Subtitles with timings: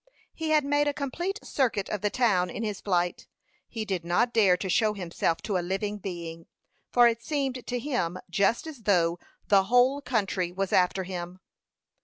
[0.33, 3.27] He had made a complete circuit of the town in his flight.
[3.67, 6.47] He did not dare to show himself to a living being;
[6.91, 9.19] for it seemed to him just as though
[9.49, 11.37] the whole country was after him.